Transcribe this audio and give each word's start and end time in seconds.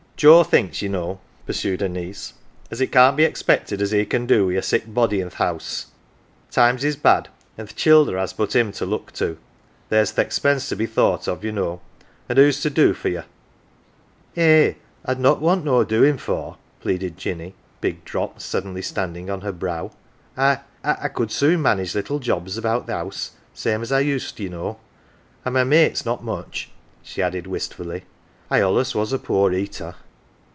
"Joe 0.21 0.43
thinks, 0.43 0.83
ye 0.83 0.87
know," 0.87 1.19
pursued 1.47 1.81
her 1.81 1.89
niece, 1.89 2.33
"as 2.69 2.79
it 2.79 2.91
can't 2.91 3.17
lx? 3.17 3.25
expected 3.25 3.81
as 3.81 3.89
he 3.89 4.05
can 4.05 4.27
do 4.27 4.45
wi' 4.45 4.53
a 4.53 4.61
sick 4.61 4.83
body 4.93 5.19
i' 5.23 5.27
th' 5.27 5.41
'ouse. 5.41 5.87
Times 6.51 6.83
is 6.83 6.95
bad, 6.95 7.27
an" 7.57 7.65
th' 7.65 7.75
childer 7.75 8.19
has 8.19 8.31
but 8.31 8.55
him 8.55 8.71
to 8.73 8.85
look 8.85 9.11
to. 9.13 9.39
There's 9.89 10.11
th' 10.11 10.19
expense 10.19 10.69
to 10.69 10.75
be 10.75 10.85
thought 10.85 11.27
of, 11.27 11.43
ye 11.43 11.49
know, 11.49 11.81
an" 12.29 12.35
1 12.35 12.37
who's 12.45 12.61
to 12.61 12.69
do 12.69 12.93
for 12.93 13.09
you 13.09 13.23
?""Eh, 14.37 14.75
I'd 15.05 15.19
not 15.19 15.41
want 15.41 15.65
no 15.65 15.83
doin' 15.83 16.19
for," 16.19 16.57
pleaded 16.81 17.17
Jinny, 17.17 17.55
big 17.79 18.05
drops 18.05 18.45
suddenly 18.45 18.83
standing 18.83 19.31
on 19.31 19.41
her 19.41 19.51
brow." 19.51 19.89
I 20.37 20.59
I 20.83 21.07
could 21.07 21.31
soon 21.31 21.63
manage 21.63 21.95
little 21.95 22.19
jobs 22.19 22.59
about 22.59 22.85
th' 22.85 22.91
'ouse, 22.91 23.31
same 23.55 23.81
as 23.81 23.91
I 23.91 24.01
used, 24.01 24.39
ye 24.39 24.49
know 24.49 24.77
an' 25.45 25.53
my 25.53 25.63
mate's 25.63 26.05
not 26.05 26.23
much, 26.23 26.69
1' 26.99 26.99
she 27.09 27.23
added 27.23 27.47
wistfully." 27.47 28.03
I 28.51 28.59
allus 28.61 28.93
was 28.93 29.11
a 29.11 29.17
poor 29.17 29.51
eater." 29.51 29.95